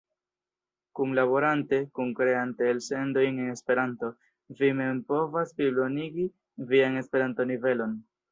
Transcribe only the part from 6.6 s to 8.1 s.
vian Esperanto-nivelon.